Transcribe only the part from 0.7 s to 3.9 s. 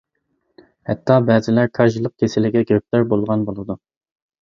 ھەتتا بەزىلەر كاجلىق كېسىلىگە گىرىپتار بولغان بولىدۇ.